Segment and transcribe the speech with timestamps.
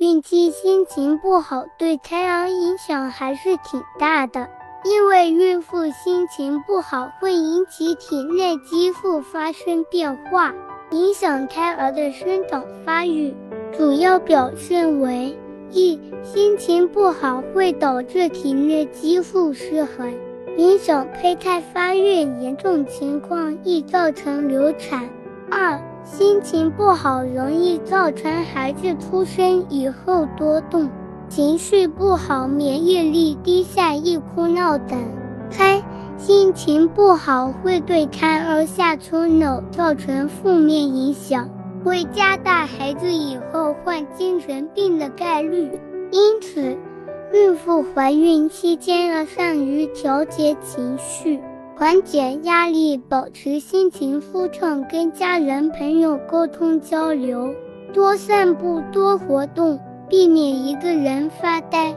[0.00, 4.48] 孕期心情不好对胎儿影响还是挺大的，
[4.82, 10.54] 因为孕妇心情不好会引起体内激素发生变化，
[10.90, 13.36] 影响胎儿的生长发育。
[13.76, 15.38] 主要表现为：
[15.70, 20.10] 一、心情不好会导致体内激素失衡，
[20.56, 25.02] 影响胚胎发育，严重情况易造成流产；
[25.50, 30.90] 二、心情不好容易造成孩子出生以后多动、
[31.28, 34.98] 情绪不好、免疫力低下、易哭闹等。
[35.50, 35.82] 三、
[36.16, 41.48] 心情不好会对胎儿下出脑造成负面影响，
[41.84, 45.70] 会加大孩子以后患精神病的概率。
[46.10, 46.76] 因此，
[47.32, 51.40] 孕妇怀孕期间要善于调节情绪。
[51.80, 57.54] 缓解压力，保持心情舒畅，跟家人朋友沟通交流，
[57.90, 61.96] 多散步，多活动，避免一个人发呆。